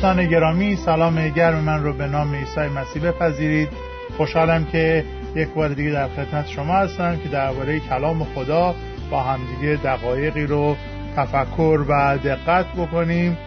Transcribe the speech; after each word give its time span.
دوستان 0.00 0.26
گرامی 0.26 0.76
سلام 0.76 1.28
گرم 1.28 1.58
من 1.58 1.82
رو 1.82 1.92
به 1.92 2.06
نام 2.06 2.34
عیسی 2.34 2.60
مسیح 2.60 3.02
بپذیرید. 3.02 3.68
خوشحالم 4.16 4.64
که 4.64 5.04
یک 5.36 5.48
بار 5.48 5.68
دیگه 5.68 5.90
در 5.90 6.08
خدمت 6.08 6.46
شما 6.46 6.74
هستم 6.74 7.16
که 7.16 7.28
درباره 7.28 7.80
کلام 7.80 8.24
خدا 8.24 8.74
با 9.10 9.22
همدیگه 9.22 9.82
دقایقی 9.84 10.46
رو 10.46 10.76
تفکر 11.16 11.84
و 11.88 12.18
دقت 12.18 12.66
بکنیم. 12.66 13.38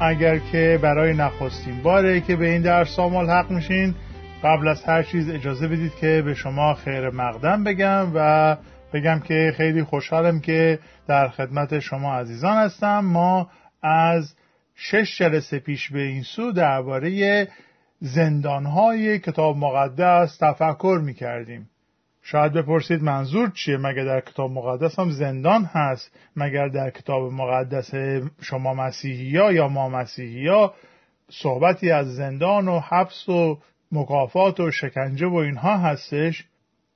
اگر 0.00 0.38
که 0.38 0.78
برای 0.82 1.14
نخستین 1.14 1.82
باره 1.82 2.20
که 2.20 2.36
به 2.36 2.48
این 2.48 2.62
درس 2.62 2.98
ملحق 2.98 3.50
میشین 3.50 3.94
قبل 4.44 4.68
از 4.68 4.84
هر 4.84 5.02
چیز 5.02 5.30
اجازه 5.30 5.68
بدید 5.68 5.92
که 6.00 6.22
به 6.24 6.34
شما 6.34 6.74
خیر 6.74 7.10
مقدم 7.10 7.64
بگم 7.64 8.06
و 8.14 8.56
بگم 8.92 9.20
که 9.20 9.52
خیلی 9.56 9.82
خوشحالم 9.82 10.40
که 10.40 10.78
در 11.08 11.28
خدمت 11.28 11.78
شما 11.78 12.14
عزیزان 12.14 12.56
هستم. 12.56 13.00
ما 13.00 13.48
از 13.82 14.34
شش 14.82 15.18
جلسه 15.18 15.58
پیش 15.58 15.92
به 15.92 16.00
این 16.00 16.22
سو 16.22 16.52
درباره 16.52 17.48
زندانهای 18.00 19.18
کتاب 19.18 19.56
مقدس 19.56 20.36
تفکر 20.36 21.00
می 21.04 21.14
کردیم. 21.14 21.70
شاید 22.22 22.52
بپرسید 22.52 23.02
منظور 23.02 23.50
چیه؟ 23.50 23.76
مگر 23.76 24.04
در 24.04 24.20
کتاب 24.20 24.50
مقدس 24.50 24.98
هم 24.98 25.10
زندان 25.10 25.64
هست؟ 25.64 26.10
مگر 26.36 26.68
در 26.68 26.90
کتاب 26.90 27.32
مقدس 27.32 27.90
شما 28.40 28.74
مسیحی 28.74 29.36
ها 29.36 29.52
یا 29.52 29.68
ما 29.68 29.88
مسیحی 29.88 30.48
ها 30.48 30.74
صحبتی 31.30 31.90
از 31.90 32.14
زندان 32.14 32.68
و 32.68 32.80
حبس 32.80 33.28
و 33.28 33.58
مکافات 33.92 34.60
و 34.60 34.70
شکنجه 34.70 35.26
و 35.26 35.34
اینها 35.34 35.78
هستش؟ 35.78 36.44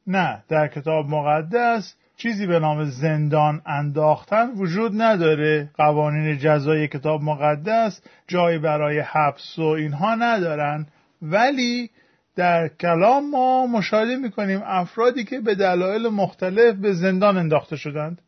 نه 0.06 0.44
در 0.48 0.68
کتاب 0.68 1.08
مقدس 1.08 1.94
چیزی 2.16 2.46
به 2.46 2.58
نام 2.58 2.84
زندان 2.84 3.62
انداختن 3.66 4.50
وجود 4.50 5.02
نداره. 5.02 5.70
قوانین 5.74 6.38
جزای 6.38 6.88
کتاب 6.88 7.22
مقدس 7.22 8.00
جایی 8.28 8.58
برای 8.58 8.98
حبس 9.00 9.58
و 9.58 9.62
اینها 9.62 10.14
ندارن. 10.14 10.86
ولی 11.22 11.90
در 12.36 12.68
کلام 12.68 13.30
ما 13.30 13.66
مشاهده 13.66 14.16
می‌کنیم 14.16 14.62
افرادی 14.64 15.24
که 15.24 15.40
به 15.40 15.54
دلایل 15.54 16.08
مختلف 16.08 16.74
به 16.74 16.92
زندان 16.92 17.36
انداخته 17.36 17.76
شدند. 17.76 18.20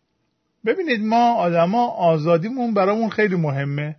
ببینید 0.66 1.04
ما 1.04 1.34
آدما 1.34 1.86
آزادیمون 1.86 2.74
برامون 2.74 3.08
خیلی 3.08 3.36
مهمه. 3.36 3.96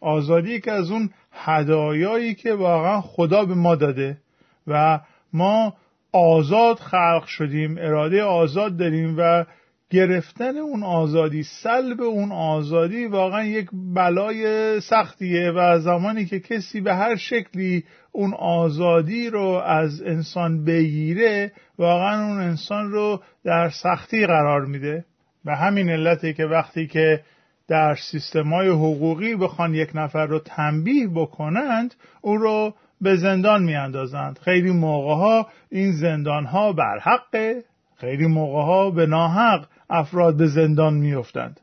آزادی 0.00 0.60
که 0.60 0.72
از 0.72 0.90
اون 0.90 1.10
هدایایی 1.32 2.34
که 2.34 2.52
واقعا 2.52 3.00
خدا 3.00 3.44
به 3.44 3.54
ما 3.54 3.74
داده 3.74 4.18
و 4.66 5.00
ما 5.32 5.74
آزاد 6.16 6.76
خلق 6.76 7.26
شدیم 7.26 7.76
اراده 7.78 8.22
آزاد 8.22 8.76
داریم 8.76 9.14
و 9.18 9.44
گرفتن 9.90 10.56
اون 10.56 10.82
آزادی 10.82 11.42
سلب 11.42 12.00
اون 12.00 12.32
آزادی 12.32 13.06
واقعا 13.06 13.44
یک 13.44 13.68
بلای 13.72 14.80
سختیه 14.80 15.50
و 15.50 15.78
زمانی 15.78 16.24
که 16.24 16.40
کسی 16.40 16.80
به 16.80 16.94
هر 16.94 17.16
شکلی 17.16 17.84
اون 18.12 18.34
آزادی 18.34 19.30
رو 19.30 19.46
از 19.66 20.02
انسان 20.02 20.64
بگیره 20.64 21.52
واقعا 21.78 22.26
اون 22.26 22.40
انسان 22.40 22.92
رو 22.92 23.22
در 23.44 23.68
سختی 23.68 24.26
قرار 24.26 24.64
میده. 24.64 25.04
به 25.44 25.56
همین 25.56 25.90
علته 25.90 26.32
که 26.32 26.44
وقتی 26.44 26.86
که 26.86 27.20
در 27.68 27.94
سیستمای 27.94 28.68
حقوقی 28.68 29.36
بخوان 29.36 29.74
یک 29.74 29.90
نفر 29.94 30.26
رو 30.26 30.38
تنبیه 30.38 31.08
بکنند 31.08 31.94
او 32.20 32.36
رو 32.36 32.74
به 33.00 33.16
زندان 33.16 33.62
میاندازند. 33.62 34.38
خیلی 34.38 34.70
موقع 34.70 35.14
ها 35.14 35.46
این 35.70 35.92
زندان 35.92 36.44
ها 36.44 36.72
بر 36.72 36.98
حقه 37.02 37.64
خیلی 37.96 38.26
موقع 38.26 38.62
ها 38.62 38.90
به 38.90 39.06
ناحق 39.06 39.66
افراد 39.90 40.36
به 40.36 40.46
زندان 40.46 40.94
میافتند. 40.94 41.60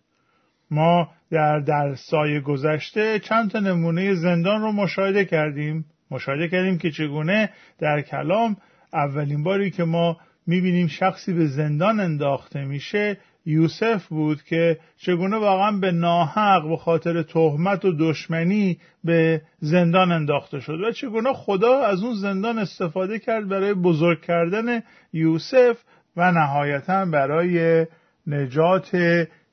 ما 0.72 1.10
در 1.32 1.60
درسای 1.60 2.42
گذشته 2.42 3.20
چند 3.20 3.52
تا 3.52 3.60
نمونه 3.60 4.14
زندان 4.14 4.62
رو 4.62 4.72
مشاهده 4.72 5.26
کردیم. 5.26 5.86
مشاهده 6.12 6.48
کردیم 6.48 6.78
که 6.78 6.92
چگونه 6.92 7.50
در 7.80 8.02
کلام 8.02 8.58
اولین 8.94 9.44
باری 9.44 9.72
که 9.72 9.84
ما 9.84 10.18
می‌بینیم 10.48 10.88
شخصی 10.88 11.34
به 11.34 11.46
زندان 11.46 12.00
انداخته 12.00 12.66
میشه 12.66 13.18
یوسف 13.46 14.08
بود 14.08 14.44
که 14.44 14.80
چگونه 14.98 15.38
واقعا 15.38 15.72
به 15.72 15.92
ناحق 15.92 16.70
به 16.70 16.78
خاطر 16.78 17.22
تهمت 17.22 17.86
و 17.86 17.92
دشمنی 18.00 18.78
به 19.04 19.42
زندان 19.60 20.12
انداخته 20.12 20.60
شد 20.60 20.82
و 20.82 20.92
چگونه 20.92 21.34
خدا 21.34 21.80
از 21.80 22.04
اون 22.04 22.16
زندان 22.16 22.60
استفاده 22.60 23.20
کرد 23.20 23.50
برای 23.50 23.74
بزرگ 23.74 24.22
کردن 24.22 24.84
یوسف 25.14 25.78
و 26.18 26.32
نهایتا 26.32 27.06
برای 27.06 27.86
نجات 28.28 28.98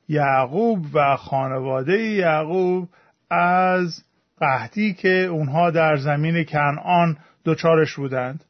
یعقوب 0.09 0.87
و 0.95 1.17
خانواده 1.17 1.99
یعقوب 1.99 2.89
از 3.31 4.05
قحطی 4.41 4.95
که 4.95 5.09
اونها 5.09 5.71
در 5.71 5.97
زمین 5.97 6.45
کنعان 6.45 7.17
دچارش 7.45 7.95
بودند. 7.95 8.45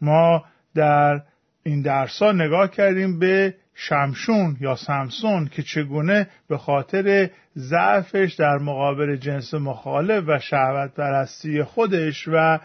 ما 0.00 0.44
در 0.74 1.22
این 1.62 1.82
درسا 1.82 2.32
نگاه 2.32 2.70
کردیم 2.70 3.18
به 3.18 3.54
شمشون 3.78 4.56
یا 4.60 4.76
سمسون 4.76 5.48
که 5.48 5.62
چگونه 5.62 6.28
به 6.48 6.58
خاطر 6.58 7.30
ضعفش 7.56 8.34
در 8.38 8.58
مقابل 8.58 9.16
جنس 9.16 9.54
مخالف 9.54 10.24
و 10.26 10.38
شهوت 10.38 10.94
پرستی 10.94 11.62
خودش 11.62 12.28
و 12.28 12.58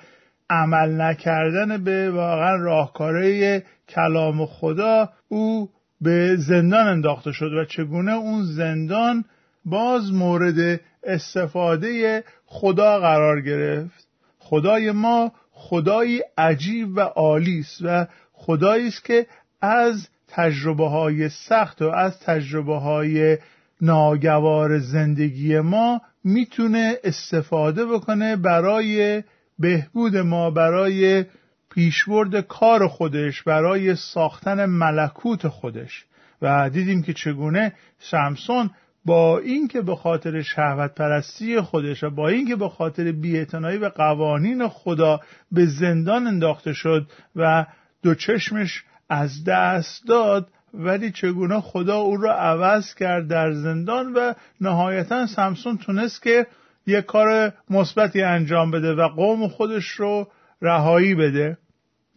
عمل 0.49 1.01
نکردن 1.01 1.83
به 1.83 2.11
واقعا 2.11 2.55
راهکاره 2.55 3.63
کلام 3.89 4.45
خدا 4.45 5.09
او 5.27 5.69
به 6.01 6.35
زندان 6.35 6.87
انداخته 6.87 7.31
شد 7.31 7.53
و 7.53 7.65
چگونه 7.65 8.11
اون 8.11 8.43
زندان 8.43 9.25
باز 9.65 10.13
مورد 10.13 10.79
استفاده 11.03 12.23
خدا 12.45 12.99
قرار 12.99 13.41
گرفت. 13.41 14.07
خدای 14.39 14.91
ما 14.91 15.31
خدایی 15.51 16.21
عجیب 16.37 16.97
و 16.97 16.99
عالی 16.99 17.59
است 17.59 17.81
و 17.81 18.07
خدایی 18.33 18.87
است 18.87 19.05
که 19.05 19.27
از 19.61 20.09
تجربه 20.31 20.89
های 20.89 21.29
سخت 21.29 21.81
و 21.81 21.85
از 21.89 22.19
تجربه 22.19 22.79
های 22.79 23.37
ناگوار 23.81 24.79
زندگی 24.79 25.59
ما 25.59 26.01
می‌تونه 26.23 26.95
استفاده 27.03 27.85
بکنه 27.85 28.35
برای 28.35 29.23
بهبود 29.59 30.17
ما 30.17 30.51
برای 30.51 31.25
پیشبرد 31.71 32.39
کار 32.39 32.87
خودش 32.87 33.43
برای 33.43 33.95
ساختن 33.95 34.65
ملکوت 34.65 35.47
خودش. 35.47 36.05
و 36.41 36.69
دیدیم 36.69 37.03
که 37.03 37.13
چگونه 37.13 37.73
شمسون 37.99 38.69
با 39.05 39.39
اینکه 39.39 39.81
به 39.81 39.95
خاطر 39.95 40.41
شهوت 40.41 40.95
پرستی 40.95 41.61
خودش 41.61 42.03
و 42.03 42.09
با 42.09 42.27
اینکه 42.27 42.55
به 42.55 42.69
خاطر 42.69 43.11
بیاعتنایی 43.11 43.77
به 43.77 43.89
قوانین 43.89 44.67
خدا 44.67 45.19
به 45.51 45.65
زندان 45.65 46.27
انداخته 46.27 46.73
شد 46.73 47.07
و 47.35 47.65
دو 48.03 48.15
چشمش 48.15 48.83
از 49.11 49.43
دست 49.43 50.07
داد 50.07 50.47
ولی 50.73 51.11
چگونه 51.11 51.61
خدا 51.61 51.97
او 51.97 52.17
را 52.17 52.33
عوض 52.33 52.93
کرد 52.93 53.27
در 53.27 53.51
زندان 53.51 54.13
و 54.13 54.33
نهایتا 54.61 55.27
سمسون 55.27 55.77
تونست 55.77 56.21
که 56.21 56.47
یک 56.87 57.05
کار 57.05 57.53
مثبتی 57.69 58.21
انجام 58.21 58.71
بده 58.71 58.93
و 58.93 59.07
قوم 59.07 59.47
خودش 59.47 59.85
رو 59.87 60.27
رهایی 60.61 61.15
بده. 61.15 61.57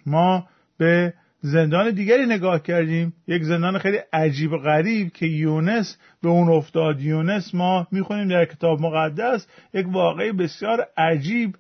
ما 0.07 0.49
به 0.79 1.15
زندان 1.41 1.91
دیگری 1.91 2.27
نگاه 2.27 2.63
کردیم. 2.63 3.13
یک 3.27 3.43
زندان 3.43 3.79
خیلی 3.79 3.99
عجیب 4.13 4.53
و 4.53 4.59
غریب 4.59 5.13
که 5.13 5.27
یونس 5.27 5.97
به 6.23 6.29
اون 6.29 6.49
افتاد. 6.49 7.01
یونس 7.01 7.55
ما 7.55 7.87
می‌خونیم 7.93 8.29
در 8.29 8.45
کتاب 8.45 8.81
مقدس 8.81 9.47
یک 9.75 9.87
واقعی 9.89 10.33
بسیار 10.33 10.87
عجیب 10.97 11.57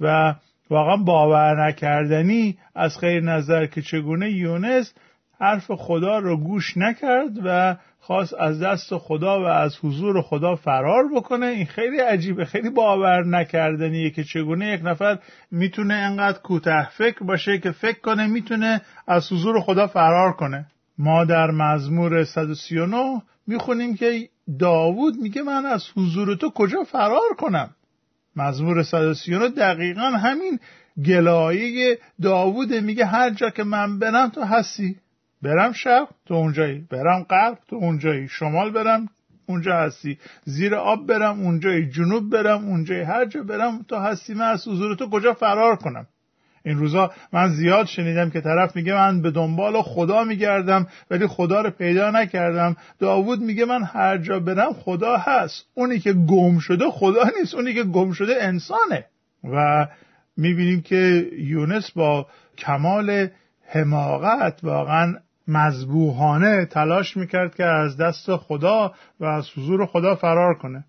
و 0.00 0.34
واقعا 0.70 0.96
باور 0.96 1.68
نکردنی 1.68 2.58
از 2.74 2.98
خیر 2.98 3.22
نظر 3.22 3.66
که 3.66 3.82
چگونه 3.82 4.30
یونس 4.30 4.94
حرف 5.40 5.70
خدا 5.70 6.18
رو 6.18 6.36
گوش 6.36 6.76
نکرد 6.76 7.38
و 7.44 7.76
خواست 8.00 8.34
از 8.34 8.62
دست 8.62 8.98
خدا 8.98 9.40
و 9.42 9.44
از 9.44 9.76
حضور 9.82 10.22
خدا 10.22 10.54
فرار 10.54 11.04
بکنه. 11.16 11.46
این 11.46 11.66
خیلی 11.66 11.98
عجیبه 11.98 12.44
خیلی 12.44 12.70
باور 12.70 13.24
نکردنیه 13.26 14.10
که 14.10 14.24
چگونه 14.24 14.72
یک 14.72 14.80
نفر 14.84 15.18
می‌تونه 15.50 15.94
انقدر 15.94 16.38
کوته 16.38 16.88
فکر 16.90 17.24
باشه 17.24 17.58
که 17.58 17.70
فکر 17.70 18.00
کنه 18.00 18.26
می‌تونه 18.26 18.80
از 19.06 19.32
حضور 19.32 19.60
خدا 19.60 19.86
فرار 19.86 20.32
کنه. 20.32 20.66
ما 20.98 21.24
در 21.24 21.50
مزمور 21.50 22.24
139 22.24 23.22
می‌خونیم 23.46 23.96
که 23.96 24.28
داوود 24.58 25.14
میگه 25.22 25.42
من 25.42 25.66
از 25.66 25.84
حضور 25.96 26.34
تو 26.34 26.50
کجا 26.50 26.84
فرار 26.84 27.34
کنم؟ 27.38 27.70
مزمور 28.38 28.82
139 28.82 29.48
دقیقا 29.48 30.02
همین 30.02 30.58
گلایه 31.06 31.98
داوود 32.22 32.74
میگه 32.74 33.06
هر 33.06 33.30
جا 33.30 33.50
که 33.50 33.64
من 33.64 33.98
برم 33.98 34.28
تو 34.28 34.42
هستی. 34.42 34.96
برم 35.42 35.72
شب 35.72 36.08
تو 36.26 36.34
اونجایی. 36.34 36.84
برم 36.90 37.22
غرب 37.22 37.58
تو 37.68 37.76
اونجایی. 37.76 38.28
شمال 38.28 38.70
برم 38.70 39.08
اونجا 39.46 39.76
هستی. 39.76 40.18
زیر 40.44 40.74
آب 40.74 41.06
برم 41.06 41.40
اونجایی. 41.40 41.90
جنوب 41.90 42.30
برم 42.30 42.64
اونجایی. 42.64 43.02
هر 43.02 43.24
جا 43.24 43.42
برم 43.42 43.84
تو 43.88 43.96
هستی. 43.96 44.34
من 44.34 44.48
از 44.48 44.68
حضور 44.68 44.96
تو 44.96 45.10
کجا 45.10 45.32
فرار 45.32 45.76
کنم؟ 45.76 46.06
این 46.64 46.78
روزا 46.78 47.10
من 47.32 47.48
زیاد 47.48 47.86
شنیدم 47.86 48.30
که 48.30 48.40
طرف 48.40 48.76
میگه 48.76 48.94
من 48.94 49.22
به 49.22 49.30
دنبال 49.30 49.82
خدا 49.82 50.24
میگردم 50.24 50.86
ولی 51.10 51.26
خدا 51.26 51.60
رو 51.60 51.70
پیدا 51.70 52.10
نکردم. 52.10 52.76
داوود 52.98 53.40
میگه 53.40 53.64
من 53.64 53.82
هر 53.82 54.18
جا 54.18 54.40
برم 54.40 54.72
خدا 54.72 55.16
هست. 55.16 55.66
اونی 55.74 55.98
که 55.98 56.12
گم 56.12 56.58
شده 56.58 56.90
خدا 56.90 57.22
نیست 57.40 57.54
اونی 57.54 57.74
که 57.74 57.82
گم 57.84 58.12
شده 58.12 58.34
انسانه. 58.40 59.04
و 59.44 59.86
می‌بینیم 60.36 60.80
که 60.80 61.30
یونس 61.38 61.90
با 61.90 62.26
کمال 62.58 63.28
حماقت 63.66 64.60
واقعا 64.62 65.14
مذبوحانه 65.48 66.64
تلاش 66.64 67.16
می‌کرد 67.16 67.54
که 67.54 67.64
از 67.64 67.96
دست 67.96 68.36
خدا 68.36 68.92
و 69.20 69.24
از 69.24 69.50
حضور 69.56 69.86
خدا 69.86 70.14
فرار 70.14 70.54
کنه. 70.54 70.84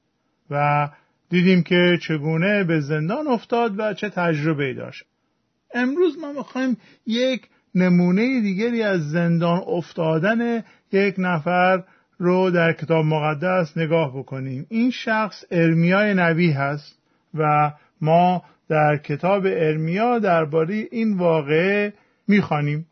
و 0.49 0.89
دیدیم 1.29 1.63
که 1.63 1.97
چگونه 2.01 2.63
به 2.63 2.79
زندان 2.79 3.27
افتاد 3.27 3.79
و 3.79 3.93
چه 3.93 4.09
تجربه 4.09 4.73
داشت. 4.73 5.03
امروز 5.73 6.19
ما 6.19 6.31
می‌خوایم 6.31 6.77
یک 7.05 7.47
نمونه 7.75 8.41
دیگری 8.41 8.83
از 8.83 9.09
زندان 9.09 9.63
افتادن 9.67 10.63
یک 10.91 11.15
نفر 11.17 11.83
رو 12.17 12.51
در 12.51 12.73
کتاب 12.73 13.05
مقدس 13.05 13.77
نگاه 13.77 14.17
بکنیم. 14.17 14.65
این 14.69 14.91
شخص 14.91 15.43
ارمیای 15.51 16.13
نبی 16.13 16.51
هست 16.51 16.99
و 17.33 17.71
ما 18.01 18.43
در 18.69 18.97
کتاب 18.97 19.43
ارمیا 19.45 20.19
درباره 20.19 20.87
این 20.91 21.17
واقعه 21.17 21.93
می‌خوانیم. 22.27 22.85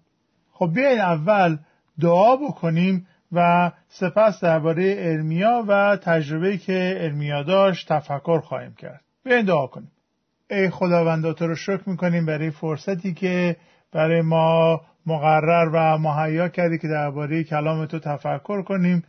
خب 0.52 0.72
بیاین 0.76 1.00
اول 1.00 1.58
دعا 2.02 2.36
بکنیم 2.36 3.08
و 3.32 3.72
سپس 3.88 4.44
درباره 4.44 4.96
ارمیا 4.98 5.66
و 5.68 5.98
تجربه 6.04 6.58
که 6.58 6.98
ارمیا 6.98 7.44
داشت 7.44 7.94
تفکر 7.94 8.40
خواهیم 8.40 8.74
کرد. 8.74 9.02
بیاین 9.24 9.46
دعا 9.46 9.68
کنیم. 9.68 9.92
ای 10.50 10.70
خداوند 10.70 11.32
تو 11.32 11.48
رو 11.48 11.56
شکر 11.56 11.90
می‌کنیم 11.90 12.26
برای 12.26 12.52
فرصتی 12.52 13.14
که 13.14 13.56
برای 13.92 14.22
ما 14.22 14.82
مقرر 15.06 15.70
و 15.74 15.98
مهیا 15.98 16.50
کردی 16.50 16.78
که 16.78 16.88
درباره 16.88 17.44
کلام 17.44 17.86
تو 17.86 18.00
تفکر 18.00 18.62
کنیم. 18.62 19.04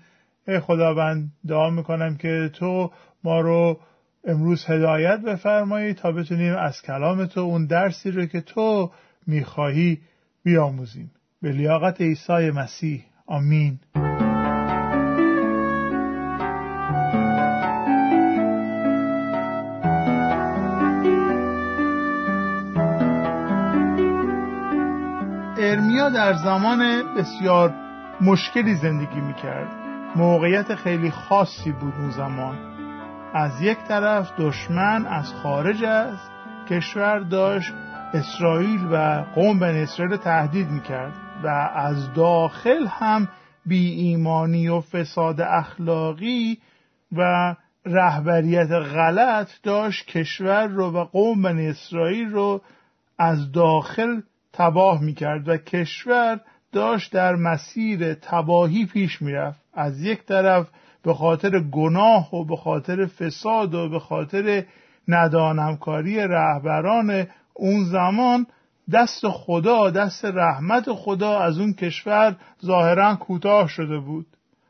ای 0.48 0.60
خداوند 0.60 1.32
دعا 1.48 1.70
می‌کنم 1.70 2.16
که 2.16 2.50
تو 2.52 2.90
ما 3.24 3.40
رو 3.40 3.80
امروز 4.24 4.64
هدایت 4.68 5.20
بفرمایی 5.20 5.94
تا 5.94 6.12
بتونیم 6.12 6.54
از 6.54 6.82
کلام 6.82 7.26
تو 7.26 7.40
اون 7.40 7.66
درسی 7.66 8.10
رو 8.10 8.26
که 8.26 8.40
تو 8.40 8.90
می‌خواهی 9.26 10.00
بیاموزیم. 10.44 11.10
به 11.42 11.52
لیاقت 11.52 12.00
عیسی 12.00 12.50
مسیح. 12.50 13.04
آمین. 13.26 13.78
در 26.08 26.32
زمان 26.32 27.02
بسیار 27.14 27.74
مشکلی 28.20 28.74
زندگی 28.74 29.20
می‌کرد. 29.20 29.68
موقعیت 30.16 30.74
خیلی 30.74 31.10
خاصی 31.10 31.72
بود 31.72 31.94
اون 31.98 32.10
زمان. 32.10 32.58
از 33.34 33.62
یک 33.62 33.78
طرف 33.88 34.32
دشمن 34.38 35.06
از 35.06 35.34
خارج 35.34 35.84
از 35.84 36.16
کشور 36.70 37.18
داشت 37.18 37.72
اسرائیل 38.14 38.80
و 38.92 39.24
قوم 39.34 39.58
بن 39.58 39.76
اسرائیل 39.76 40.16
تهدید 40.16 40.70
می‌کرد 40.70 41.12
و 41.44 41.48
از 41.74 42.12
داخل 42.12 42.86
هم 42.86 43.28
بی 43.66 43.90
ایمانی 43.90 44.68
و 44.68 44.80
فساد 44.80 45.40
اخلاقی 45.40 46.58
و 47.12 47.54
رهبریت 47.86 48.70
غلط 48.70 49.48
داشت. 49.62 50.06
کشور 50.06 50.66
رو 50.66 50.90
و 50.90 51.04
قوم 51.04 51.42
بن 51.42 51.58
اسرائیل 51.58 52.30
رو 52.30 52.60
از 53.18 53.52
داخل 53.52 54.20
تباه 54.52 55.02
می‌کرد 55.02 55.48
و 55.48 55.56
کشور 55.56 56.40
داشت 56.72 57.12
در 57.12 57.36
مسیر 57.36 58.14
تباهی 58.14 58.86
پیش 58.86 59.22
می‌رفت. 59.22 59.60
از 59.74 60.02
یک 60.02 60.24
طرف 60.24 60.68
به 61.02 61.14
خاطر 61.14 61.60
گناه 61.60 62.34
و 62.34 62.44
به 62.44 62.56
خاطر 62.56 63.06
فساد 63.06 63.74
و 63.74 63.88
به 63.88 63.98
خاطر 63.98 64.64
ندانمکاری 65.08 66.16
رهبران 66.16 67.26
اون 67.54 67.84
زمان 67.84 68.46
دست 68.92 69.28
خدا 69.28 69.90
دست 69.90 70.24
رحمت 70.24 70.92
خدا 70.92 71.38
از 71.38 71.58
اون 71.58 71.72
کشور 71.72 72.36
ظاهرا 72.64 73.14
کوتاه 73.14 73.68
شده 73.68 73.98
بود 73.98 74.26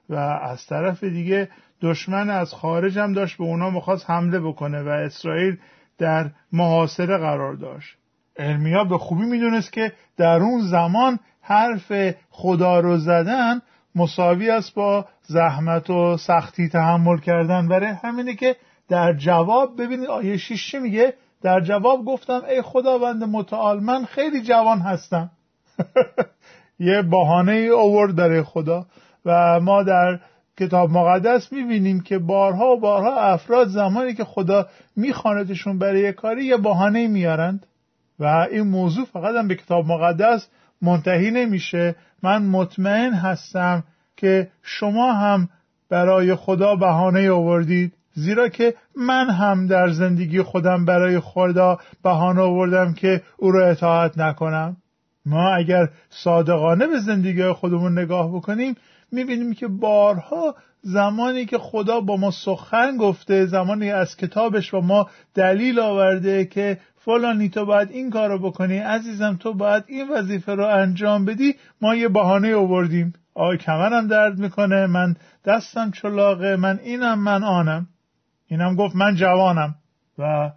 و 0.08 0.14
از 0.14 0.66
طرف 0.66 1.04
دیگه 1.04 1.48
دشمن 1.82 2.30
از 2.30 2.54
خارج 2.54 2.98
هم 2.98 3.12
داشت 3.12 3.38
به 3.38 3.44
اونا 3.44 3.70
می‌خواست 3.70 4.10
حمله 4.10 4.40
بکنه 4.40 4.82
و 4.82 4.88
اسرائیل 4.88 5.56
در 5.98 6.30
محاصره 6.52 7.18
قرار 7.18 7.54
داشت. 7.54 7.97
ارمیا 8.38 8.84
به 8.84 8.98
خوبی 8.98 9.24
می‌دونست 9.24 9.72
که 9.72 9.92
در 10.16 10.42
اون 10.42 10.60
زمان 10.60 11.18
حرف 11.40 11.92
خدا 12.30 12.80
رو 12.80 12.96
زدن 12.96 13.60
مساوی 13.94 14.50
است 14.50 14.74
با 14.74 15.06
زحمت 15.22 15.90
و 15.90 16.16
سختی 16.16 16.68
تحمل 16.68 17.18
کردن. 17.18 17.68
برای 17.68 17.88
همینه 18.02 18.34
که 18.34 18.56
در 18.88 19.12
جواب 19.12 19.82
ببینید 19.82 20.08
آیه 20.08 20.36
6 20.36 20.74
میگه؟ 20.74 21.14
در 21.42 21.60
جواب 21.60 22.04
گفتم 22.04 22.42
ای 22.48 22.62
خداوند 22.62 23.24
متعال 23.24 23.80
من 23.80 24.04
خیلی 24.04 24.42
جوان 24.42 24.78
هستم. 24.78 25.30
یه 26.80 27.02
بهانه 27.02 27.52
ای 27.52 27.68
اوورد 27.68 28.16
برای 28.16 28.42
خدا 28.42 28.86
و 29.24 29.60
ما 29.60 29.82
در 29.82 30.20
کتاب 30.60 30.90
مقدس 30.90 31.52
می‌بینیم 31.52 32.00
که 32.00 32.18
بارها 32.18 32.66
و 32.66 32.80
بارها 32.80 33.20
افراد 33.20 33.68
زمانی 33.68 34.14
که 34.14 34.24
خدا 34.24 34.66
میخواندشون 34.96 35.78
برای 35.78 36.12
کاری 36.12 36.44
یه 36.44 36.56
بهانه 36.56 37.08
میارند 37.08 37.66
و 38.20 38.24
این 38.24 38.62
موضوع 38.62 39.04
فقط 39.04 39.34
هم 39.34 39.48
به 39.48 39.54
کتاب 39.54 39.86
مقدس 39.86 40.48
منتهی 40.82 41.30
نمیشه. 41.30 41.96
من 42.22 42.42
مطمئن 42.42 43.12
هستم 43.12 43.84
که 44.16 44.50
شما 44.62 45.12
هم 45.12 45.48
برای 45.90 46.34
خدا 46.34 46.76
بهانه 46.76 47.30
آوردید 47.30 47.92
زیرا 48.14 48.48
که 48.48 48.74
من 48.96 49.30
هم 49.30 49.66
در 49.66 49.88
زندگی 49.88 50.42
خودم 50.42 50.84
برای 50.84 51.20
خدا 51.20 51.78
بهانه 52.02 52.40
آوردم 52.40 52.94
که 52.94 53.22
او 53.36 53.50
را 53.50 53.66
اطاعت 53.66 54.18
نکنم. 54.18 54.76
ما 55.26 55.54
اگر 55.54 55.88
صادقانه 56.10 56.86
به 56.86 57.00
زندگی 57.00 57.52
خودمون 57.52 57.98
نگاه 57.98 58.32
بکنیم 58.32 58.74
می‌بینیم 59.12 59.54
که 59.54 59.68
بارها 59.68 60.54
زمانی 60.82 61.44
که 61.46 61.58
خدا 61.58 62.00
با 62.00 62.16
ما 62.16 62.30
سخن 62.30 62.96
گفته 62.96 63.46
زمانی 63.46 63.90
از 63.90 64.16
کتابش 64.16 64.70
با 64.70 64.80
ما 64.80 65.10
دلیل 65.34 65.80
آورده 65.80 66.44
که 66.44 66.78
فلانی 67.04 67.48
تو 67.48 67.64
باید 67.64 67.90
این 67.90 68.10
کار 68.10 68.28
رو 68.28 68.38
بکنی. 68.38 68.78
عزیزم 68.78 69.36
تو 69.40 69.54
باید 69.54 69.84
این 69.86 70.08
وظیفه 70.08 70.54
رو 70.54 70.66
انجام 70.66 71.24
بدی. 71.24 71.54
ما 71.80 71.94
یه 71.94 72.08
بهانه 72.08 72.54
آوردیم. 72.54 73.12
آی 73.34 73.56
کمرم 73.56 74.06
درد 74.06 74.38
می‌کنه. 74.38 74.86
من 74.86 75.16
دستم 75.44 75.90
چلاقه 75.90 76.56
من 76.56 76.78
اینم 76.82 77.18
من 77.18 77.44
آنم. 77.44 77.86
اینم 78.46 78.76
گفت 78.76 78.96
من 78.96 79.14
جوانم. 79.14 79.74
و 80.18 80.50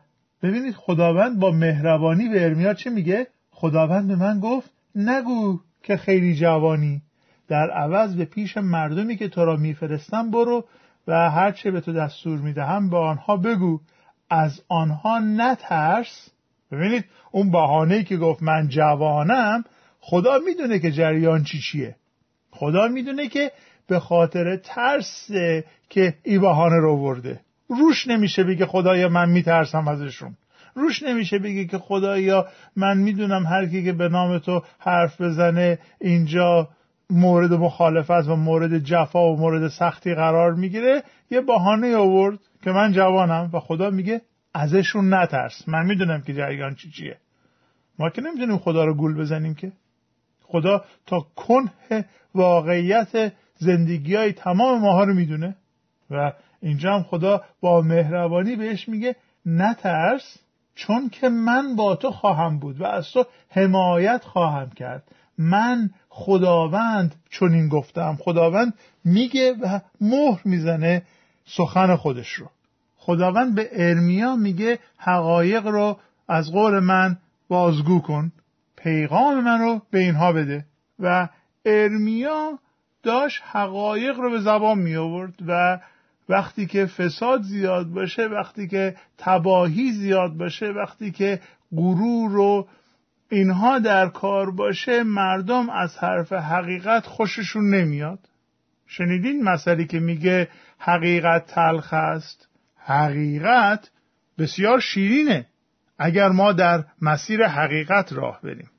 ببینید 0.43 0.75
خداوند 0.75 1.39
با 1.39 1.51
مهربانی 1.51 2.29
به 2.29 2.45
ارمیا 2.45 2.73
چه 2.73 2.89
میگه؟ 2.89 3.27
خداوند 3.51 4.07
به 4.07 4.15
من 4.15 4.39
گفت 4.39 4.71
نگو 4.95 5.59
که 5.83 5.97
خیلی 5.97 6.35
جوانی. 6.35 7.01
در 7.47 7.69
عوض 7.69 8.15
به 8.15 8.25
پیش 8.25 8.57
مردمی 8.57 9.15
که 9.15 9.27
تو 9.27 9.45
را 9.45 9.55
میفرستم 9.55 10.31
برو 10.31 10.65
و 11.07 11.29
هرچه 11.29 11.71
به 11.71 11.81
تو 11.81 11.93
دستور 11.93 12.39
می‌دهم 12.39 12.89
به 12.89 12.97
آنها 12.97 13.37
بگو. 13.37 13.79
از 14.31 14.61
آنها 14.67 15.19
نترس. 15.19 16.29
ببینید 16.71 17.05
اون 17.31 17.51
بهانه 17.51 18.03
که 18.03 18.17
گفت 18.17 18.43
من 18.43 18.67
جوانم 18.67 19.63
خدا 19.99 20.39
می‌دونه 20.45 20.79
که 20.79 20.91
جریان 20.91 21.43
چی 21.43 21.59
چیه. 21.59 21.95
خدا 22.51 22.87
می‌دونه 22.87 23.27
که 23.27 23.51
به 23.87 23.99
خاطر 23.99 24.55
ترس 24.55 25.31
که 25.89 26.13
این 26.23 26.41
بهانه 26.41 26.75
رو 26.75 26.97
ورده. 26.97 27.41
روش 27.69 28.07
نمیشه 28.07 28.43
بگه 28.43 28.65
خدایا 28.65 29.09
من 29.09 29.29
میترسم 29.29 29.87
ازشون. 29.87 30.37
روش 30.75 31.03
نمیشه 31.03 31.39
بگه 31.39 31.65
که 31.65 31.77
خدایا 31.77 32.47
من 32.75 32.97
می‌دونم 32.97 33.45
هر 33.45 33.65
کی 33.65 33.83
که 33.83 33.93
به 33.93 34.09
نام 34.09 34.39
تو 34.39 34.61
حرف 34.79 35.21
بزنه 35.21 35.79
اینجا 36.01 36.69
مورد 37.11 37.53
مخالفت 37.53 38.27
و 38.27 38.35
مورد 38.35 38.77
جفا 38.77 39.33
و 39.33 39.37
مورد 39.39 39.67
سختی 39.67 40.15
قرار 40.15 40.53
می‌گیره. 40.53 41.03
یه 41.31 41.41
بهانه 41.41 41.95
آورد 41.95 42.39
که 42.63 42.71
من 42.71 42.91
جوانم 42.91 43.49
و 43.53 43.59
خدا 43.59 43.89
میگه 43.89 44.21
ازشون 44.53 45.13
نترس. 45.13 45.67
من 45.67 45.85
می‌دونم 45.85 46.21
که 46.21 46.33
جریان 46.33 46.75
چی 46.75 46.91
چیه. 46.91 47.17
ما 47.99 48.09
که 48.09 48.21
نمی‌دونیم 48.21 48.57
خدا 48.57 48.85
رو 48.85 48.93
گول 48.93 49.17
بزنیم 49.17 49.55
که. 49.55 49.71
خدا 50.43 50.85
تا 51.05 51.25
کنه 51.35 52.05
واقعیت 52.35 53.33
زندگی 53.55 54.15
های 54.15 54.33
تمام 54.33 54.81
ماها 54.81 55.03
رو 55.03 55.13
می‌دونه. 55.13 55.55
و 56.11 56.33
اینجا 56.61 56.95
هم 56.95 57.03
خدا 57.03 57.41
با 57.61 57.81
مهربانی 57.81 58.55
بهش 58.55 58.89
میگه 58.89 59.15
نترس 59.45 60.37
چون 60.75 61.09
که 61.09 61.29
من 61.29 61.75
با 61.75 61.95
تو 61.95 62.11
خواهم 62.11 62.59
بود 62.59 62.81
و 62.81 62.85
از 62.85 63.11
تو 63.13 63.25
حمایت 63.49 64.23
خواهم 64.23 64.69
کرد. 64.69 65.03
من 65.37 65.89
خداوند 66.13 67.15
چون 67.29 67.53
این 67.53 67.67
گفتم. 67.67 68.17
خداوند 68.19 68.73
میگه 69.05 69.53
و 69.53 69.79
مهر 70.01 70.41
می‌زنه 70.45 71.01
سخن 71.45 71.95
خودش 71.95 72.29
رو. 72.29 72.49
خداوند 72.97 73.55
به 73.55 73.69
ارمیا 73.71 74.35
میگه 74.35 74.79
حقایق 74.97 75.67
رو 75.67 75.97
از 76.27 76.51
قول 76.51 76.79
من 76.79 77.17
بازگو 77.47 77.99
کن. 77.99 78.31
پیغام 78.75 79.43
من 79.43 79.59
رو 79.59 79.81
به 79.91 79.99
اینها 79.99 80.33
بده. 80.33 80.65
و 80.99 81.29
ارمیا 81.65 82.59
داشت 83.03 83.41
حقایق 83.51 84.19
رو 84.19 84.31
به 84.31 84.39
زبان 84.39 84.79
می 84.79 84.95
آورد 84.95 85.33
و 85.47 85.79
وقتی 86.29 86.65
که 86.65 86.85
فساد 86.85 87.41
زیاد 87.41 87.87
باشه 87.87 88.27
وقتی 88.27 88.67
که 88.67 88.95
تباهی 89.17 89.91
زیاد 89.91 90.33
باشه 90.37 90.65
وقتی 90.65 91.11
که 91.11 91.39
غرور 91.75 92.37
و 92.37 92.67
اینها 93.31 93.79
در 93.79 94.07
کار 94.07 94.51
باشه 94.51 95.03
مردم 95.03 95.69
از 95.69 95.97
حرف 95.97 96.33
حقیقت 96.33 97.05
خوششون 97.05 97.69
نمیاد. 97.69 98.19
شنیدین 98.87 99.43
مسئله 99.43 99.85
که 99.85 99.99
میگه 99.99 100.49
حقیقت 100.77 101.45
تلخ 101.45 101.93
است؟ 101.93 102.47
حقیقت 102.75 103.91
بسیار 104.37 104.79
شیرینه. 104.79 105.45
اگر 105.99 106.29
ما 106.29 106.53
در 106.53 106.83
مسیر 107.01 107.47
حقیقت 107.47 108.13
راه 108.13 108.41
بریم. 108.43 108.69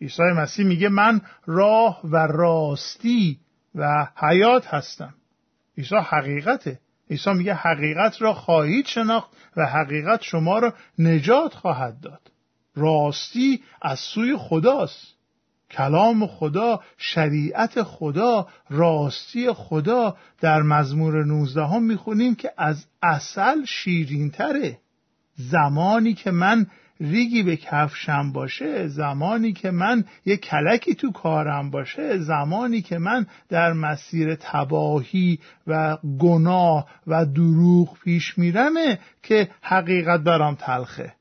عیسی 0.00 0.22
مسیح 0.22 0.66
میگه 0.66 0.88
من 0.88 1.20
راه 1.46 2.00
و 2.04 2.16
راستی 2.16 3.38
و 3.74 4.06
حیات 4.16 4.74
هستم. 4.74 5.14
عیسی 5.78 5.96
حقیقته. 5.96 6.80
عیسی 7.10 7.32
میگه 7.32 7.54
حقیقت 7.54 8.22
را 8.22 8.34
خواهید 8.34 8.86
شناخت 8.86 9.30
و 9.56 9.66
حقیقت 9.66 10.22
شما 10.22 10.58
را 10.58 10.74
نجات 10.98 11.54
خواهد 11.54 12.00
داد. 12.00 12.30
راستی 12.74 13.62
از 13.82 13.98
سوی 13.98 14.36
خداست. 14.36 15.14
کلام 15.70 16.26
خدا 16.26 16.80
شریعت 16.98 17.82
خدا 17.82 18.48
راستی 18.70 19.52
خدا. 19.52 20.16
در 20.40 20.62
مزمور 20.62 21.24
19 21.24 21.66
هم 21.66 21.82
می‌خونیم 21.82 22.34
که 22.34 22.52
از 22.56 22.86
اصل 23.02 23.64
شیرین 23.64 24.30
تره 24.30 24.78
زمانی 25.36 26.14
که 26.14 26.30
من 26.30 26.66
ریگی 27.00 27.42
به 27.42 27.56
کفشم 27.56 28.32
باشه 28.32 28.88
زمانی 28.88 29.52
که 29.52 29.70
من 29.70 30.04
یه 30.26 30.36
کلکی 30.36 30.94
تو 30.94 31.12
کارم 31.12 31.70
باشه 31.70 32.18
زمانی 32.18 32.82
که 32.82 32.98
من 32.98 33.26
در 33.48 33.72
مسیر 33.72 34.34
تباهی 34.34 35.38
و 35.66 35.96
گناه 36.18 36.88
و 37.06 37.26
دروغ 37.26 37.98
پیش 38.04 38.38
میرمه 38.38 38.98
که 39.22 39.50
حقیقت 39.62 40.20
برام 40.20 40.54
تلخه. 40.54 41.12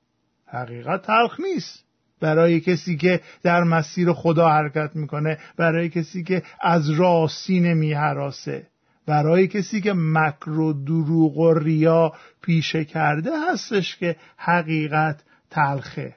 حقیقت 0.52 1.02
تلخ 1.02 1.40
نیست. 1.40 1.84
برای 2.22 2.60
کسی 2.60 2.98
که 2.98 3.22
در 3.44 3.64
مسیر 3.64 4.14
خدا 4.14 4.50
حرکت 4.50 4.96
می‌کنه 4.96 5.38
برای 5.58 5.90
کسی 5.90 6.24
که 6.24 6.44
از 6.62 6.90
راستی 6.90 7.60
نمیهراسه 7.60 8.68
برای 9.06 9.48
کسی 9.48 9.82
که 9.82 9.94
مکر 9.96 10.50
و 10.50 10.74
دروغ 10.74 11.38
و 11.38 11.54
ریا 11.54 12.14
پیشه 12.42 12.86
کرده 12.86 13.32
هستش 13.52 13.98
که 13.98 14.16
حقیقت 14.38 15.24
تلخه. 15.50 16.16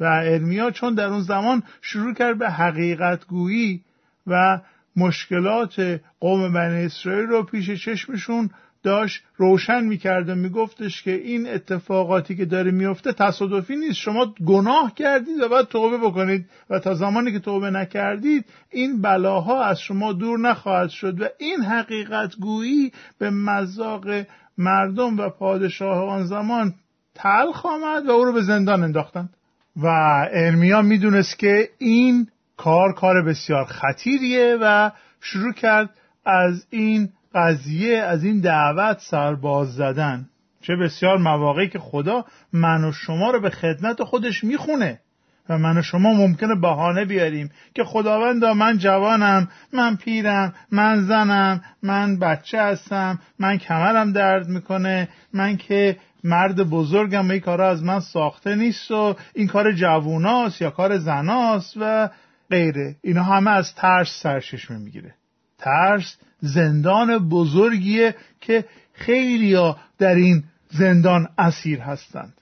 و 0.00 0.04
ارمیا 0.04 0.70
چون 0.70 0.94
در 0.94 1.06
اون 1.06 1.20
زمان 1.20 1.62
شروع 1.82 2.14
کرد 2.14 2.38
به 2.38 2.50
حقیقت 2.50 3.26
گویی 3.26 3.84
و 4.26 4.60
مشکلات 4.96 6.00
قوم 6.20 6.52
بنی 6.52 6.84
اسرائیل 6.84 7.26
رو 7.26 7.42
پیش 7.42 7.70
چشمشون 7.70 8.50
داشت 8.84 9.22
روشن 9.36 9.84
می‌کرد 9.84 10.28
و 10.28 10.34
میگفتش 10.34 11.02
که 11.02 11.10
این 11.10 11.48
اتفاقاتی 11.48 12.36
که 12.36 12.44
داره 12.44 12.70
میفته 12.70 13.12
تصادفی 13.12 13.76
نیست. 13.76 13.98
شما 13.98 14.34
گناه 14.46 14.94
کردید 14.94 15.40
و 15.40 15.48
باید 15.48 15.66
توبه 15.66 15.98
بکنید. 15.98 16.46
و 16.70 16.78
تا 16.78 16.94
زمانی 16.94 17.32
که 17.32 17.38
توبه 17.38 17.70
نکردید 17.70 18.44
این 18.70 19.02
بلاها 19.02 19.64
از 19.64 19.80
شما 19.80 20.12
دور 20.12 20.38
نخواهد 20.38 20.88
شد. 20.88 21.20
و 21.20 21.24
این 21.38 21.60
حقیقت 21.60 22.36
گویی 22.40 22.92
به 23.18 23.30
مذاق 23.30 24.06
مردم 24.58 25.18
و 25.18 25.28
پادشاه 25.28 26.08
آن 26.08 26.24
زمان 26.24 26.74
تلخ 27.14 27.66
آمد 27.66 28.06
و 28.06 28.10
او 28.10 28.24
رو 28.24 28.32
به 28.32 28.42
زندان 28.42 28.82
انداختند. 28.82 29.30
و 29.76 29.86
ارمیا 30.32 30.82
می‌دونست 30.82 31.38
که 31.38 31.68
این 31.78 32.28
کار 32.56 32.94
کار 32.94 33.22
بسیار 33.22 33.64
خطیریه 33.64 34.58
و 34.60 34.90
شروع 35.20 35.52
کرد 35.52 35.90
از 36.26 36.66
این 36.70 37.08
قضیه 37.34 37.98
از 37.98 38.24
این 38.24 38.40
دعوت 38.40 38.98
سرباز 39.00 39.74
زدن. 39.74 40.28
چه 40.60 40.76
بسیار 40.76 41.18
مواقعی 41.18 41.68
که 41.68 41.78
خدا 41.78 42.24
من 42.52 42.84
و 42.84 42.92
شما 42.92 43.30
رو 43.30 43.40
به 43.40 43.50
خدمت 43.50 44.02
خودش 44.02 44.44
می‌خونه. 44.44 45.00
و 45.48 45.58
من 45.58 45.78
و 45.78 45.82
شما 45.82 46.12
ممکنه 46.12 46.54
بهانه 46.54 47.04
بیاریم 47.04 47.50
که 47.74 47.84
خداوند 47.84 48.44
من 48.44 48.78
جوانم 48.78 49.48
من 49.72 49.96
پیرم 49.96 50.54
من 50.70 51.02
زنم 51.02 51.60
من 51.82 52.18
بچه 52.18 52.62
هستم 52.62 53.18
من 53.38 53.58
کمرم 53.58 54.12
درد 54.12 54.48
می‌کنه 54.48 55.08
من 55.32 55.56
که 55.56 55.96
مرد 56.24 56.70
بزرگم 56.70 57.28
و 57.28 57.32
این 57.32 57.40
کارا 57.40 57.68
از 57.70 57.82
من 57.82 58.00
ساخته 58.00 58.54
نیست 58.54 58.90
و 58.90 59.16
این 59.34 59.46
کار 59.46 59.72
جووناست 59.72 60.62
یا 60.62 60.70
کار 60.70 60.98
زناست 60.98 61.74
و 61.80 62.10
غیره. 62.50 62.96
اینا 63.02 63.22
همه 63.22 63.50
از 63.50 63.74
ترس 63.74 64.20
سرششمه 64.22 64.78
می‌گیره. 64.78 65.14
ترس 65.58 66.16
زندان 66.40 67.28
بزرگیه 67.28 68.14
که 68.40 68.64
خیلیا 68.92 69.76
در 69.98 70.14
این 70.14 70.44
زندان 70.70 71.28
اسیر 71.38 71.80
هستند. 71.80 72.32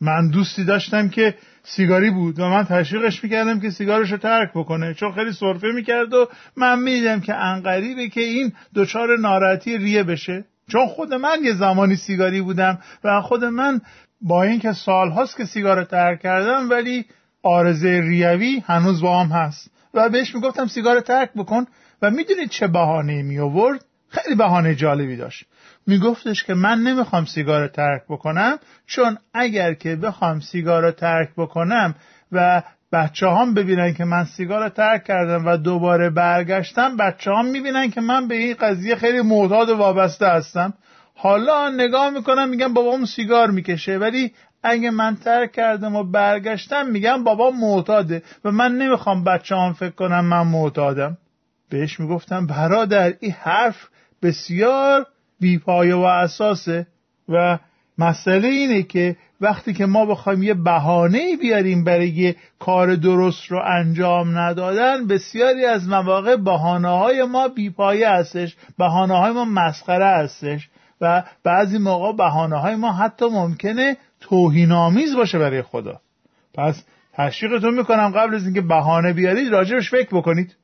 من 0.00 0.28
دوستی 0.28 0.64
داشتم 0.64 1.08
که 1.08 1.34
سیگاری 1.62 2.10
بود 2.10 2.40
و 2.40 2.48
من 2.48 2.64
تشویقش 2.64 3.24
می‌کردم 3.24 3.60
که 3.60 3.70
سیگارش 3.70 4.12
رو 4.12 4.16
ترک 4.16 4.50
بکنه 4.54 4.94
چون 4.94 5.12
خیلی 5.12 5.32
صرفه 5.32 5.66
می‌کرد 5.74 6.14
و 6.14 6.28
من 6.56 6.78
می‌دیدم 6.82 7.20
که 7.20 7.34
انقریبه 7.34 8.08
که 8.08 8.20
این 8.20 8.52
دچار 8.74 9.18
ناراحتی 9.18 9.78
ریه 9.78 10.02
بشه. 10.02 10.44
چون 10.68 10.86
خود 10.86 11.14
من 11.14 11.38
یه 11.44 11.54
زمانی 11.54 11.96
سیگاری 11.96 12.40
بودم 12.40 12.78
و 13.04 13.20
خود 13.20 13.44
من 13.44 13.80
با 14.20 14.42
اینکه 14.42 14.72
سالهاست 14.72 15.36
که 15.36 15.44
سیگار 15.44 15.84
ترک 15.84 16.20
کردم 16.20 16.70
ولی 16.70 17.04
آرزه 17.42 18.00
ریوی 18.00 18.62
هنوز 18.66 19.02
با 19.02 19.20
هم 19.20 19.28
هست. 19.28 19.70
و 19.94 20.08
بهش 20.08 20.34
می‌گفتم 20.34 20.66
سیگار 20.66 21.00
ترک 21.00 21.30
بکن. 21.36 21.66
و 22.02 22.10
می‌دونید 22.10 22.50
چه 22.50 22.66
بهانه 22.66 23.22
می 23.22 23.38
آورد 23.38 23.84
خیلی 24.08 24.34
بهانه 24.34 24.74
جالبی 24.74 25.16
داشت. 25.16 25.44
میگفتش 25.86 26.44
که 26.44 26.54
من 26.54 26.78
نمی‌خوام 26.78 27.24
سیگار 27.24 27.68
ترک 27.68 28.02
بکنم 28.08 28.58
چون 28.86 29.18
اگر 29.34 29.74
که 29.74 29.96
بخوام 29.96 30.40
سیگار 30.40 30.90
ترک 30.90 31.28
بکنم 31.36 31.94
و 32.32 32.62
بچه 32.92 33.28
هم 33.28 33.54
ببینن 33.54 33.94
که 33.94 34.04
من 34.04 34.24
سیگار 34.24 34.68
ترک 34.68 35.04
کردم 35.04 35.46
و 35.46 35.56
دوباره 35.56 36.10
برگشتم 36.10 36.96
بچه 36.96 37.30
هم 37.30 37.46
می‌بینن 37.46 37.90
که 37.90 38.00
من 38.00 38.28
به 38.28 38.34
این 38.34 38.54
قضیه 38.54 38.96
خیلی 38.96 39.20
معتاد 39.20 39.68
و 39.68 39.76
وابسته 39.76 40.26
هستم. 40.26 40.74
حالا 41.14 41.70
نگاه 41.70 42.10
می‌کنم 42.10 42.48
میگم 42.48 42.74
بابام 42.74 43.04
سیگار 43.04 43.50
می‌کشه 43.50 43.98
ولی 43.98 44.32
اگه 44.62 44.90
من 44.90 45.16
ترک 45.16 45.52
کردم 45.52 45.96
و 45.96 46.04
برگشتم 46.04 46.86
میگم 46.86 47.24
بابا 47.24 47.50
معتاده 47.50 48.22
و 48.44 48.50
من 48.50 48.72
نمی‌خوام 48.72 49.24
بچه 49.24 49.56
هم 49.56 49.72
فکر 49.72 49.90
کنم 49.94 50.24
من 50.24 50.42
معتادم. 50.46 51.18
بهش 51.72 52.00
می‌گفتم 52.00 52.46
برادر 52.46 53.14
این 53.20 53.32
حرف 53.32 53.88
بسیار 54.22 55.06
بیپایه 55.40 55.94
و 55.94 56.00
اساسه 56.00 56.86
و 57.28 57.58
مسئله 57.98 58.48
اینه 58.48 58.82
که 58.82 59.16
وقتی 59.40 59.72
که 59.72 59.86
ما 59.86 60.06
بخوایم 60.06 60.42
یه 60.42 60.54
بهانه 60.54 61.36
بیاریم 61.36 61.84
برای 61.84 62.08
یه 62.08 62.36
کار 62.58 62.94
درست 62.94 63.44
رو 63.46 63.62
انجام 63.66 64.38
ندادن 64.38 65.06
بسیاری 65.06 65.64
از 65.64 65.88
مواقع 65.88 66.36
بهانه 66.36 66.88
های 66.88 67.24
ما 67.24 67.48
بیپایه 67.48 68.10
هستش 68.10 68.56
بهانه 68.78 69.18
های 69.18 69.32
ما 69.32 69.44
مسخره 69.44 70.06
هستش 70.06 70.68
و 71.00 71.22
بعضی 71.44 71.78
موقع 71.78 72.12
بهانه 72.12 72.60
های 72.60 72.74
ما 72.74 72.92
حتی 72.92 73.24
ممکنه 73.24 73.96
توهینآمیز 74.20 75.16
باشه 75.16 75.38
برای 75.38 75.62
خدا. 75.62 76.00
پس 76.54 76.84
تشویقتون 77.14 77.74
می‌کنم 77.74 78.12
قبل 78.16 78.34
از 78.34 78.44
اینکه 78.44 78.60
بهانه 78.60 79.12
بیارید 79.12 79.52
راجبش 79.52 79.90
فکر 79.90 80.16
بکنید. 80.16 80.56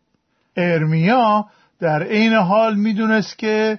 ارمیا 0.58 1.46
در 1.80 2.02
عین 2.02 2.32
حال 2.32 2.74
می‌دونست 2.74 3.38
که 3.38 3.78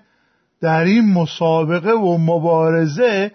در 0.62 0.84
این 0.84 1.14
مسابقه 1.14 1.92
و 1.92 2.18
مبارزه 2.18 3.32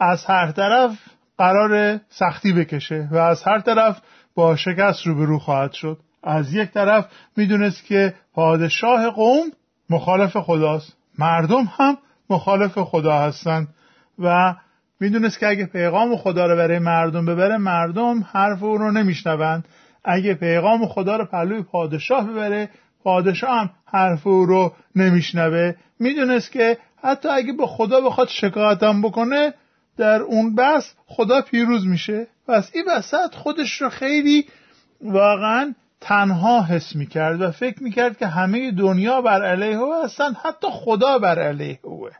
از 0.00 0.24
هر 0.24 0.52
طرف 0.52 0.98
قرار 1.38 2.00
سختی 2.08 2.52
بکشه 2.52 3.08
و 3.12 3.16
از 3.16 3.42
هر 3.42 3.60
طرف 3.60 4.00
با 4.34 4.56
شکست 4.56 5.06
روبرو 5.06 5.38
خواهد 5.38 5.72
شد. 5.72 5.98
از 6.22 6.54
یک 6.54 6.70
طرف 6.70 7.06
می‌دونست 7.36 7.84
که 7.84 8.14
پادشاه 8.34 9.10
قوم 9.10 9.46
مخالف 9.90 10.36
خداست. 10.36 10.96
مردم 11.18 11.68
هم 11.78 11.98
مخالف 12.30 12.78
خدا 12.78 13.18
هستند 13.18 13.68
و 14.18 14.54
می‌دونست 15.00 15.38
که 15.38 15.48
اگه 15.48 15.66
پیغام 15.66 16.16
خدا 16.16 16.46
رو 16.46 16.56
برای 16.56 16.78
مردم 16.78 17.26
ببره 17.26 17.56
مردم 17.56 18.24
حرف 18.32 18.62
او 18.62 18.78
رو 18.78 18.90
نمیشنوند. 18.90 19.68
اگه 20.04 20.34
پیغام 20.34 20.86
خدا 20.86 21.16
رو 21.16 21.24
پلوی 21.24 21.62
پادشاه 21.62 22.26
ببره 22.26 22.70
پادشاه 23.04 23.60
هم 23.60 23.70
حرف 23.84 24.26
او 24.26 24.46
رو 24.46 24.72
نمیشنوه. 24.96 25.74
می‌دونست 25.98 26.52
که 26.52 26.78
حتی 27.02 27.28
اگه 27.28 27.52
به 27.52 27.66
خدا 27.66 28.00
بخواد 28.00 28.28
شکایتم 28.28 29.02
بکنه 29.02 29.54
در 29.96 30.22
اون 30.22 30.54
بس 30.54 30.94
خدا 31.06 31.40
پیروز 31.40 31.86
میشه. 31.86 32.26
پس 32.48 32.70
این 32.74 32.84
وسط 32.88 33.34
خودش 33.34 33.82
رو 33.82 33.88
خیلی 33.88 34.46
واقعا 35.00 35.74
تنها 36.00 36.62
حس 36.62 36.96
می‌کرد 36.96 37.40
و 37.40 37.50
فکر 37.50 37.82
می‌کرد 37.82 38.18
که 38.18 38.26
همه 38.26 38.70
دنیا 38.70 39.22
بر 39.22 39.44
علیه 39.44 39.76
او 39.76 39.94
هستن 40.04 40.32
حتی 40.42 40.66
خدا 40.70 41.18
بر 41.18 41.38
علیه 41.38 41.78
اوه. 41.82 42.10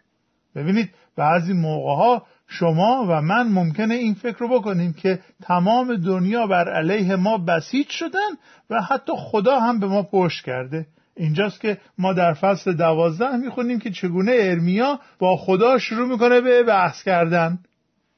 ببینید 0.54 0.90
بعضی 1.16 1.52
موقع 1.52 1.94
ها 1.97 2.26
شما 2.49 3.07
و 3.09 3.23
من 3.23 3.49
ممکنه 3.49 3.95
این 3.95 4.14
فکر 4.14 4.38
رو 4.38 4.49
بکنیم 4.49 4.93
که 4.93 5.19
تمام 5.43 5.97
دنیا 5.97 6.47
بر 6.47 6.73
علیه 6.73 7.17
ما 7.17 7.38
بسیج 7.38 7.88
شدن 7.88 8.31
و 8.71 8.83
حتی 8.83 9.12
خدا 9.17 9.61
هم 9.61 9.81
به 9.81 9.87
ما 9.87 10.02
پشت 10.02 10.45
کرده. 10.45 10.87
اینجاست 11.17 11.61
که 11.61 11.78
ما 11.99 12.12
در 12.12 12.35
فصل 12.35 12.73
دوازده 12.73 13.37
می‌خونیم 13.37 13.78
که 13.78 13.90
چگونه 13.90 14.33
ارمیا 14.35 15.00
با 15.19 15.37
خدا 15.37 15.78
شروع 15.78 16.09
می‌کنه 16.09 16.40
به 16.40 16.62
بحث 16.62 17.02
کردن. 17.02 17.59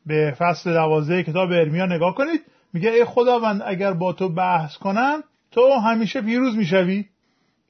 به 0.06 0.34
فصل 0.38 0.72
دوازده 0.72 1.22
کتاب 1.22 1.50
ارمیا 1.50 1.86
نگاه 1.86 2.14
کنید. 2.14 2.40
میگه 2.72 2.90
ای 2.90 3.04
خداوند 3.04 3.62
اگر 3.66 3.92
با 3.92 4.12
تو 4.12 4.28
بحث 4.28 4.76
کنم 4.76 5.22
تو 5.50 5.72
همیشه 5.72 6.20
پیروز 6.20 6.56
می‌شوی. 6.56 7.04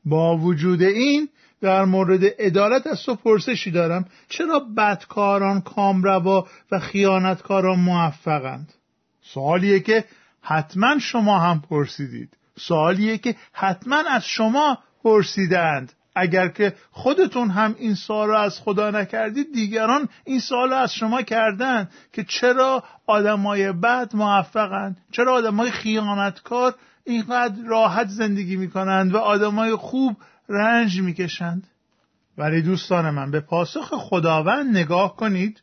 با 0.04 0.36
وجود 0.36 0.82
این 0.82 1.28
در 1.60 1.84
مورد 1.84 2.24
عدالت 2.24 2.86
از 2.86 3.02
تو 3.02 3.14
پرسشی 3.14 3.70
دارم. 3.70 4.04
چرا 4.28 4.58
بدکاران 4.76 5.60
کامروا 5.60 6.46
و 6.72 6.78
خیانتکاران 6.78 7.78
موفقند؟ 7.78 8.74
سوالیه 9.22 9.80
که 9.80 10.04
حتما 10.42 10.98
شما 10.98 11.38
هم 11.38 11.60
پرسیدید. 11.70 12.36
سوالیه 12.58 13.18
که 13.18 13.36
حتما 13.52 14.02
از 14.10 14.24
شما 14.24 14.78
پرسیدند. 15.04 15.92
اگر 16.14 16.48
که 16.48 16.74
خودتون 16.90 17.50
هم 17.50 17.74
این 17.78 17.94
سوال 17.94 18.28
رو 18.28 18.38
از 18.38 18.60
خدا 18.60 18.90
نکردید 18.90 19.52
دیگران 19.52 20.08
این 20.24 20.40
سوال 20.40 20.70
رو 20.70 20.76
از 20.76 20.94
شما 20.94 21.22
کردن 21.22 21.88
که 22.12 22.24
چرا 22.24 22.84
آدمای 23.06 23.72
بد 23.72 24.10
موفقند؟ 24.16 24.96
چرا 25.12 25.34
آدمای 25.34 25.70
خیانتکار 25.70 26.74
اینقدر 27.04 27.62
راحت 27.66 28.08
زندگی 28.08 28.56
می‌کنند 28.56 29.14
و 29.14 29.18
آدمای 29.18 29.76
خوب 29.76 30.16
رنج 30.48 31.00
می‌کشند. 31.00 31.66
ولی 32.38 32.62
دوستان 32.62 33.10
من 33.10 33.30
به 33.30 33.40
پاسخ 33.40 33.94
خداوند 33.94 34.76
نگاه 34.76 35.16
کنید. 35.16 35.62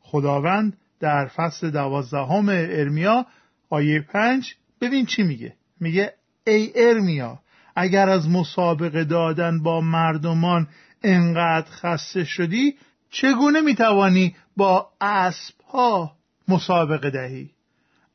خداوند 0.00 0.76
در 1.00 1.26
فصل 1.26 1.70
دوازدهم 1.70 2.48
ارمیا 2.48 3.26
آیه 3.70 4.00
پنج 4.00 4.54
ببین 4.80 5.06
چی 5.06 5.22
میگه. 5.22 5.54
میگه 5.80 6.14
ای 6.46 6.72
ارمیا 6.74 7.38
اگر 7.76 8.08
از 8.08 8.28
مسابقه 8.28 9.04
دادن 9.04 9.62
با 9.62 9.80
مردمان 9.80 10.68
انقدر 11.02 11.70
خسته 11.70 12.24
شدی 12.24 12.76
چگونه 13.10 13.60
می‌توانی 13.60 14.36
با 14.56 14.88
اسب 15.00 15.54
ها 15.72 16.12
مسابقه 16.48 17.10
دهی؟ 17.10 17.50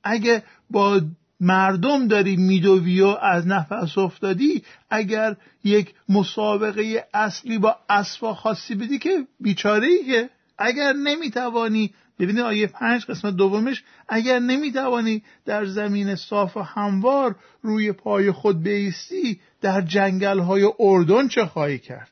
اگه 0.03 0.43
با 0.69 1.01
مردم 1.39 2.07
داری 2.07 2.35
میدوی 2.35 3.01
و 3.01 3.07
از 3.07 3.47
نفس 3.47 3.97
افتادی 3.97 4.63
اگر 4.89 5.35
یک 5.63 5.93
مسابقه 6.09 7.05
اصلی 7.13 7.57
با 7.57 7.75
اسبا 7.89 8.33
خاصی 8.33 8.75
بدی 8.75 8.99
که 8.99 9.27
بیچاره 9.39 9.87
ای 9.87 10.05
که 10.05 10.29
اگر 10.57 10.93
نمی‌توانی 10.93 11.93
ببینید 12.19 12.43
آیه 12.43 12.67
پنج 12.67 13.05
قسمت 13.05 13.33
دومش 13.33 13.83
اگر 14.09 14.39
نمی‌توانی 14.39 15.23
در 15.45 15.65
زمین 15.65 16.15
صاف 16.15 16.57
و 16.57 16.61
هموار 16.61 17.35
روی 17.61 17.91
پای 17.91 18.31
خود 18.31 18.63
بیستی 18.63 19.39
در 19.61 19.81
جنگل 19.81 20.39
های 20.39 20.69
اردن 20.79 21.27
چه 21.27 21.45
خواهی 21.45 21.79
کرد؟ 21.79 22.11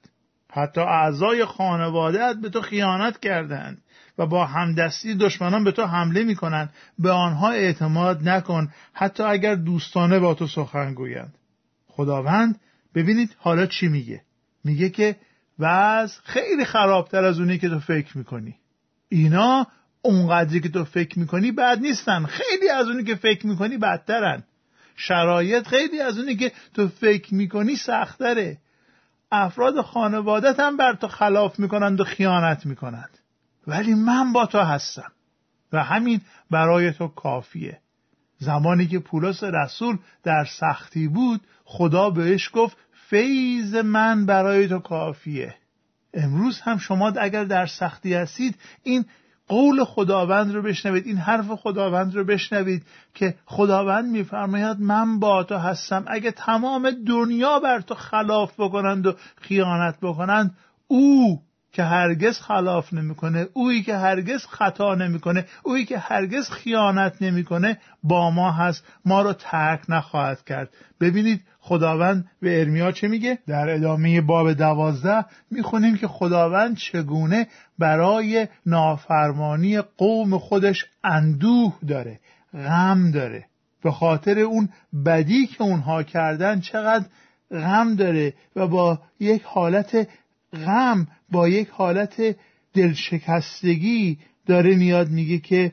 حتی 0.52 0.82
اعضای 0.82 1.46
خانوادت 1.46 2.36
به 2.42 2.50
تو 2.50 2.62
خیانت 2.62 3.20
کردند. 3.20 3.82
و 4.18 4.26
با 4.26 4.46
همدستی 4.46 5.16
دشمنان 5.16 5.64
به 5.64 5.72
تو 5.72 5.86
حمله 5.86 6.24
می‌کنند. 6.24 6.74
به 7.00 7.12
آنها 7.12 7.52
اعتماد 7.52 8.30
نکن 8.30 8.70
حتی 8.94 9.24
اگر 9.24 9.56
دوستانه 9.56 10.20
با 10.20 10.34
تو 10.34 10.48
سخن 10.48 10.94
گویند. 10.94 11.34
خداوند 11.88 12.60
ببینید 12.96 13.36
حالا 13.38 13.66
چی 13.66 13.88
میگه. 13.88 14.22
میگه 14.64 14.90
که 14.90 15.16
وضع 15.60 16.20
خیلی 16.24 16.66
خرابتر 16.66 17.24
از 17.24 17.40
اونی 17.40 17.58
که 17.58 17.70
تو 17.70 17.80
فکر 17.80 18.18
می‌کنی. 18.18 18.56
اینا 19.10 19.68
اونقدری 20.02 20.60
که 20.60 20.70
تو 20.70 20.86
فکر 20.86 21.20
می‌کنی 21.20 21.52
بد 21.52 21.80
نیستن. 21.80 22.26
خیلی 22.26 22.70
از 22.70 22.88
اونی 22.88 23.04
که 23.04 23.16
فکر 23.16 23.48
می‌کنی 23.48 23.78
بدترن. 23.78 24.44
شرایط 24.96 25.68
خیلی 25.68 26.02
از 26.02 26.18
اونی 26.18 26.36
که 26.36 26.52
تو 26.74 26.88
فکر 26.88 27.34
می‌کنی 27.34 27.76
سختره. 27.76 28.58
افراد 29.32 29.82
خانوادت 29.82 30.60
هم 30.60 30.78
بر 30.78 30.94
تو 30.94 31.08
خلاف 31.08 31.60
می‌کنند 31.60 32.02
و 32.02 32.04
خیانت 32.04 32.66
می‌کنند. 32.66 33.20
ولی 33.68 33.94
من 33.94 34.34
با 34.34 34.46
تو 34.46 34.60
هستم 34.60 35.12
و 35.74 35.84
همین 35.84 36.22
برای 36.52 36.92
تو 36.92 37.08
کافیه. 37.08 37.80
زمانی 38.38 38.88
که 38.88 39.00
پولس 39.00 39.44
رسول 39.44 39.98
در 40.24 40.46
سختی 40.60 41.08
بود 41.08 41.42
خدا 41.66 42.10
بهش 42.10 42.50
گفت 42.54 42.78
فیض 43.10 43.76
من 43.76 44.26
برای 44.26 44.68
تو 44.68 44.80
کافیه. 44.80 45.56
امروز 46.14 46.60
هم 46.62 46.78
شما 46.78 47.10
اگر 47.10 47.44
در 47.44 47.66
سختی 47.66 48.14
هستید 48.14 48.56
این 48.84 49.06
قول 49.48 49.84
خداوند 49.84 50.56
رو 50.56 50.62
بشنوید 50.62 51.06
این 51.08 51.18
حرف 51.18 51.52
خداوند 51.52 52.16
رو 52.16 52.24
بشنوید 52.24 52.86
که 53.14 53.36
خداوند 53.46 54.12
میفرماید 54.12 54.80
من 54.80 55.20
با 55.20 55.44
تو 55.44 55.58
هستم. 55.58 56.06
اگه 56.08 56.32
تمام 56.32 56.92
دنیا 56.92 57.60
بر 57.60 57.82
تو 57.82 57.96
خلاف 57.96 58.54
بکنند 58.60 59.08
و 59.08 59.16
خیانت 59.42 59.96
بکنند 60.02 60.58
او 60.88 61.42
که 61.76 61.84
هرگز 61.84 62.40
خلاف 62.40 62.94
نمی‌کنه 62.94 63.48
اویی 63.54 63.84
که 63.84 63.98
هرگز 63.98 64.46
خطا 64.46 64.96
نمی‌کنه 64.96 65.46
اویی 65.64 65.86
که 65.86 65.98
هرگز 65.98 66.50
خیانت 66.50 67.22
نمی‌کنه 67.22 67.78
با 68.04 68.32
ما 68.32 68.52
هست. 68.52 68.84
ما 69.06 69.22
رو 69.22 69.34
ترک 69.34 69.80
نخواهد 69.90 70.44
کرد. 70.44 70.70
ببینید 71.02 71.42
خداوند 71.60 72.26
به 72.42 72.60
ارمیا 72.62 72.92
چه 72.92 73.08
میگه؟ 73.08 73.40
در 73.48 73.70
ادامه 73.70 74.22
باب 74.22 74.54
دوازده 74.54 75.26
می‌خونیم 75.52 75.98
که 75.98 76.08
خداوند 76.08 76.78
چگونه 76.78 77.48
برای 77.80 78.48
نافرمانی 78.66 79.82
قوم 79.82 80.38
خودش 80.38 80.86
اندوه 81.04 81.74
داره 81.88 82.20
غم 82.54 83.12
داره. 83.12 83.46
به 83.84 83.92
خاطر 83.92 84.40
اون 84.40 84.70
بدی 85.06 85.48
که 85.48 85.64
اونها 85.64 86.04
کردن 86.04 86.60
چقدر 86.60 87.06
غم 87.52 87.96
داره 87.96 88.34
و 88.56 88.68
با 88.68 89.00
یک 89.20 89.44
حالت 89.44 90.08
غم 90.56 91.08
با 91.32 91.48
یک 91.48 91.70
حالت 91.70 92.36
دلشکستگی 92.74 94.20
داره 94.46 94.76
میاد 94.76 95.10
میگه 95.10 95.38
که 95.38 95.72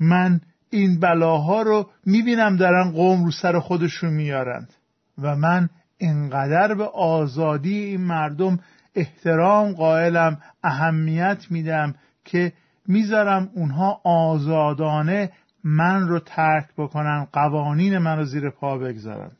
من 0.00 0.40
این 0.70 1.00
بلاها 1.00 1.62
رو 1.62 1.90
می‌بینم 2.06 2.56
دارن 2.56 2.90
قوم 2.90 3.24
رو 3.24 3.30
سر 3.30 3.58
خودشون 3.58 4.12
میارند 4.12 4.72
و 5.18 5.36
من 5.36 5.68
انقدر 6.00 6.74
به 6.74 6.84
آزادی 6.84 7.78
این 7.78 8.00
مردم 8.00 8.58
احترام 8.94 9.72
قائلم 9.72 10.40
اهمیت 10.62 11.46
میدم 11.50 11.94
که 12.24 12.52
می‌ذارم 12.88 13.50
اونها 13.54 14.00
آزادانه 14.04 15.30
من 15.64 16.08
رو 16.08 16.18
ترک 16.18 16.68
بکنن 16.78 17.26
قوانین 17.32 17.98
من 17.98 18.16
رو 18.16 18.24
زیر 18.24 18.50
پا 18.50 18.78
بگذارند. 18.78 19.36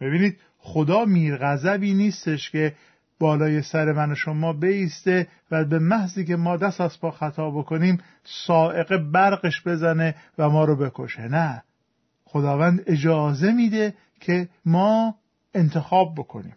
ببینید 0.00 0.38
خدا 0.58 1.04
میرغضبی 1.04 1.94
نیستش 1.94 2.50
که 2.50 2.74
بالای 3.20 3.62
سر 3.62 3.92
من 3.92 4.12
و 4.12 4.14
شما 4.14 4.52
بیسته 4.52 5.28
و 5.50 5.64
به 5.64 5.78
محضی 5.78 6.24
که 6.24 6.36
ما 6.36 6.56
دست 6.56 6.80
از 6.80 7.00
پا 7.00 7.10
خطا 7.10 7.50
بکنیم 7.50 7.98
سائق 8.24 8.96
برقش 8.96 9.62
بزنه 9.66 10.14
و 10.38 10.50
ما 10.50 10.64
رو 10.64 10.76
بکشه. 10.76 11.28
نه. 11.28 11.62
خداوند 12.24 12.82
اجازه 12.86 13.52
میده 13.52 13.94
که 14.20 14.48
ما 14.64 15.14
انتخاب 15.54 16.14
بکنیم. 16.14 16.56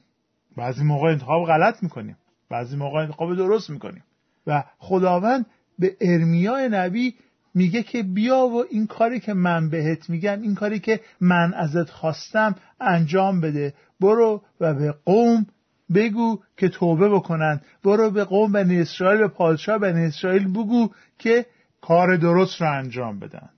بعضی 0.58 0.84
موقع 0.84 1.08
انتخاب 1.08 1.48
غلط 1.48 1.84
می‌کنیم. 1.84 2.18
بعضی 2.50 2.76
موقع 2.76 3.00
انتخاب 3.00 3.36
درست 3.36 3.70
می‌کنیم. 3.70 4.04
و 4.48 4.64
خداوند 4.78 5.46
به 5.80 5.98
ارمیای 6.02 6.70
نبی 6.70 7.16
میگه 7.54 7.84
که 7.84 8.04
بیا 8.04 8.38
و 8.38 8.64
این 8.72 8.88
کاری 8.88 9.20
که 9.20 9.34
من 9.34 9.70
بهت 9.70 10.10
میگم 10.10 10.42
این 10.42 10.56
کاری 10.56 10.80
که 10.80 11.00
من 11.22 11.54
ازت 11.54 11.90
خواستم 11.90 12.56
انجام 12.82 13.42
بده. 13.42 13.74
برو 14.00 14.42
و 14.60 14.74
به 14.74 14.92
قوم 15.06 15.46
بگو 15.96 16.40
که 16.58 16.70
توبه 16.70 17.10
بکنند. 17.10 17.62
برو 17.84 18.12
به 18.12 18.24
قوم 18.24 18.52
بنی 18.52 18.82
اسرائیل 18.82 19.20
به 19.20 19.28
پادشاه 19.28 19.78
بنی 19.78 20.06
اسرائیل 20.06 20.52
بگو 20.52 20.90
که 21.20 21.46
کار 21.82 22.16
درست 22.16 22.62
را 22.62 22.74
انجام 22.74 23.20
بدن. 23.20 23.50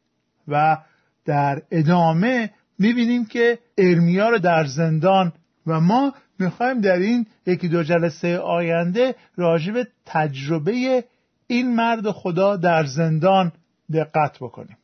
و 0.47 0.77
در 1.25 1.61
ادامه 1.71 2.51
می‌بینیم 2.79 3.25
که 3.25 3.59
ارمیا 3.77 4.29
رو 4.29 4.39
در 4.39 4.65
زندان 4.65 5.33
و 5.67 5.79
ما 5.79 6.13
می‌خوایم 6.39 6.81
در 6.81 6.97
این 6.97 7.25
یکی 7.45 7.67
دو 7.67 7.83
جلسه 7.83 8.37
آینده 8.37 9.15
راجب 9.35 9.87
تجربه 10.05 11.03
این 11.47 11.75
مرد 11.75 12.11
خدا 12.11 12.55
در 12.55 12.85
زندان 12.85 13.51
دقت 13.93 14.37
بکنیم. 14.39 14.77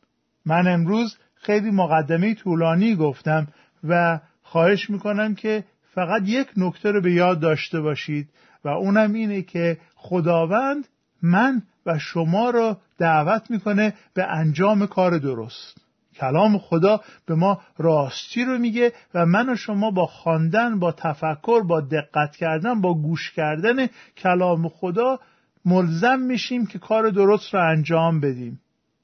من 0.46 0.68
امروز 0.68 1.16
خیلی 1.34 1.70
مقدمه 1.70 2.34
طولانی 2.34 2.96
گفتم 2.96 3.46
و 3.84 4.20
خواهش 4.42 4.90
می‌کنم 4.90 5.34
که 5.34 5.64
فقط 5.96 6.22
یک 6.24 6.46
نکته 6.56 6.90
رو 6.90 7.00
به 7.00 7.12
یاد 7.12 7.40
داشته 7.40 7.80
باشید 7.80 8.28
و 8.64 8.68
اونم 8.68 9.12
اینه 9.12 9.42
که 9.42 9.78
خداوند 9.94 10.88
من 11.22 11.62
و 11.86 11.98
شما 11.98 12.50
را 12.50 12.80
دعوت 12.98 13.50
می‌کنه 13.50 13.94
به 14.14 14.24
انجام 14.24 14.86
کار 14.86 15.18
درست. 15.18 15.86
کلام 16.14 16.58
خدا 16.58 17.00
به 17.26 17.34
ما 17.34 17.60
راستی 17.78 18.44
رو 18.44 18.58
میگه 18.58 18.92
و 19.14 19.26
من 19.26 19.48
و 19.48 19.56
شما 19.56 19.90
با 19.90 20.06
خواندن 20.06 20.78
با 20.78 20.92
تفکر 20.92 21.62
با 21.62 21.80
دقت 21.80 22.36
کردن 22.36 22.80
با 22.80 22.94
گوش 22.94 23.32
کردن 23.32 23.86
کلام 24.16 24.68
خدا 24.68 25.18
ملزم 25.64 26.20
میشیم 26.20 26.66
که 26.66 26.78
کار 26.78 27.10
درست 27.10 27.54
رو 27.54 27.60
انجام 27.70 28.20
بدیم. 28.20 28.60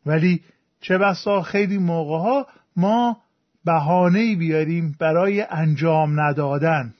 ولی 0.06 0.42
چه 0.80 0.98
بسا 0.98 1.42
خیلی 1.42 1.78
موقع 1.78 2.18
ها 2.18 2.46
ما 2.76 3.22
بهانه 3.64 4.36
بیاریم 4.36 4.96
برای 5.00 5.42
انجام 5.50 6.20
ندادن. 6.20 6.94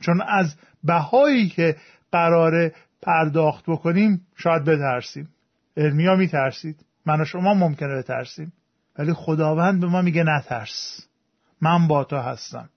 چون 0.00 0.22
از 0.22 0.54
بهایی 0.84 1.48
که 1.48 1.76
قراره 2.12 2.74
پرداخت 3.02 3.64
بکنیم 3.66 4.26
شاید 4.36 4.64
بترسیم. 4.64 5.28
ارمیا 5.76 6.16
میترسید. 6.16 6.76
من 7.06 7.20
و 7.20 7.24
شما 7.24 7.54
ممکنه 7.54 7.98
بترسیم. 7.98 8.52
ولی 8.98 9.12
خداوند 9.12 9.80
به 9.80 9.86
ما 9.86 10.02
میگه 10.02 10.24
نترس. 10.24 11.06
من 11.60 11.88
با 11.88 12.04
تو 12.04 12.16
هستم. 12.16 12.68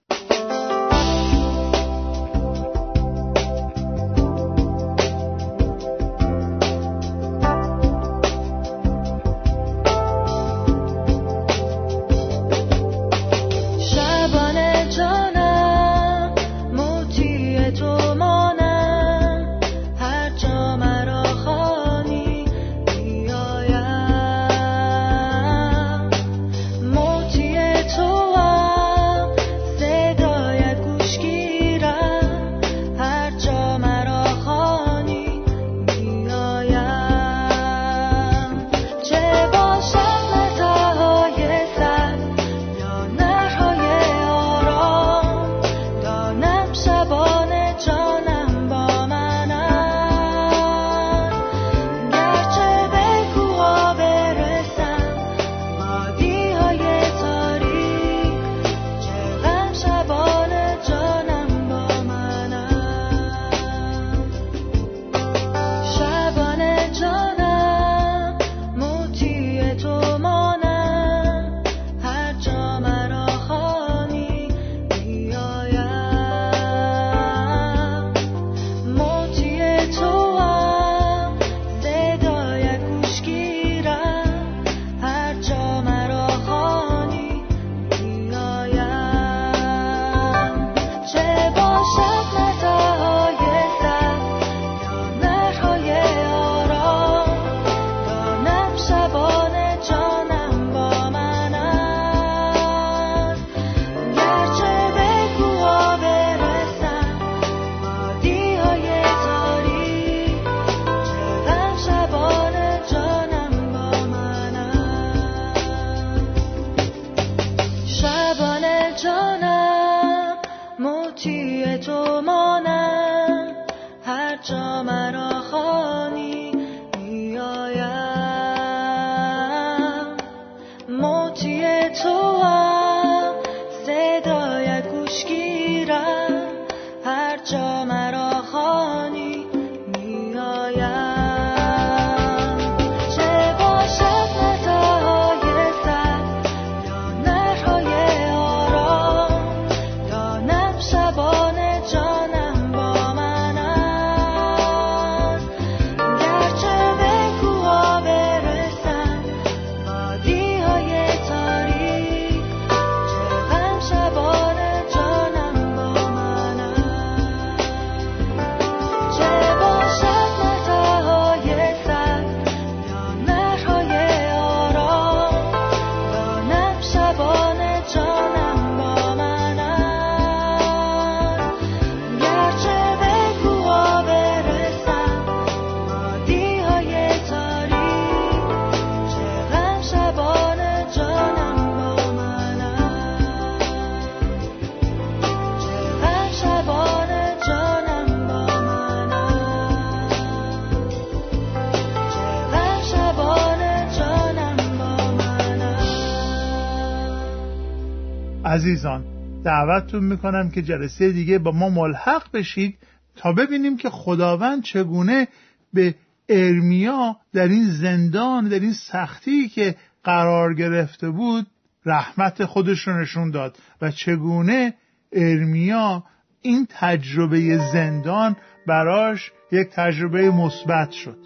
عزیزان 208.44 209.04
دعوتتون 209.44 210.04
می‌کنم 210.04 210.50
که 210.50 210.62
جلسه 210.62 211.12
دیگه 211.12 211.38
با 211.38 211.50
ما 211.50 211.68
ملحق 211.68 212.32
بشید 212.32 212.78
تا 213.16 213.32
ببینیم 213.32 213.76
که 213.76 213.90
خداوند 213.90 214.62
چگونه 214.62 215.28
به 215.72 215.94
ارمیا 216.28 217.16
در 217.32 217.48
این 217.48 217.70
زندان 217.70 218.48
در 218.48 218.60
این 218.60 218.72
سختی 218.72 219.48
که 219.48 219.74
قرار 220.04 220.54
گرفته 220.54 221.10
بود 221.10 221.46
رحمت 221.86 222.44
خودش 222.44 222.88
رو 222.88 223.00
نشون 223.00 223.30
داد 223.30 223.56
و 223.82 223.90
چگونه 223.90 224.74
ارمیا 225.12 226.04
این 226.42 226.66
تجربه 226.70 227.58
زندان 227.72 228.36
براش 228.66 229.32
یک 229.52 229.68
تجربه 229.68 230.30
مثبت 230.30 230.90
شد. 230.90 231.18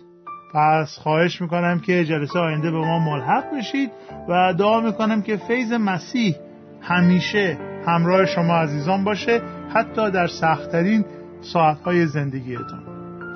پس 0.55 0.98
خواهش 0.98 1.40
می‌کنم 1.40 1.81
که 1.81 2.05
جلسه 2.05 2.38
آینده 2.38 2.70
به 2.70 2.79
ما 2.79 2.98
ملحق 2.98 3.57
بشید 3.57 3.90
و 4.29 4.55
دعا 4.59 4.81
می‌کنم 4.81 5.22
که 5.22 5.37
فیض 5.37 5.72
مسیح 5.72 6.37
همیشه 6.83 7.59
همراه 7.87 8.27
شما 8.27 8.55
عزیزان 8.55 9.05
باشه 9.05 9.42
حتی 9.75 10.11
در 10.11 10.27
سختترین 10.27 11.05
ساعتهای 11.40 12.07
زندگیتان. 12.07 12.83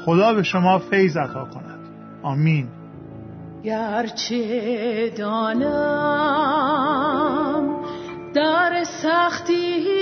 خدا 0.04 0.34
به 0.34 0.42
شما 0.42 0.78
فیض 0.78 1.16
عطا 1.16 1.44
کند. 1.44 1.80
آمین. 2.22 2.68
گرچه 3.64 5.10
دانم 5.10 5.66
در 8.34 8.84
سختیم 8.84 9.96